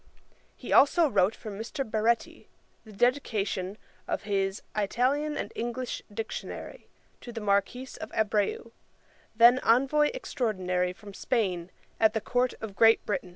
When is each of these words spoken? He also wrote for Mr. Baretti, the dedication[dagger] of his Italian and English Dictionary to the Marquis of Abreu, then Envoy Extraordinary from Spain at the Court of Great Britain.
He 0.55 0.73
also 0.73 1.07
wrote 1.07 1.35
for 1.35 1.51
Mr. 1.51 1.87
Baretti, 1.87 2.47
the 2.85 2.91
dedication[dagger] 2.91 3.77
of 4.07 4.23
his 4.23 4.63
Italian 4.75 5.37
and 5.37 5.53
English 5.55 6.01
Dictionary 6.11 6.87
to 7.21 7.31
the 7.31 7.39
Marquis 7.39 7.89
of 8.01 8.09
Abreu, 8.13 8.71
then 9.35 9.59
Envoy 9.59 10.09
Extraordinary 10.15 10.91
from 10.91 11.13
Spain 11.13 11.69
at 11.99 12.15
the 12.15 12.19
Court 12.21 12.55
of 12.61 12.75
Great 12.75 13.05
Britain. 13.05 13.29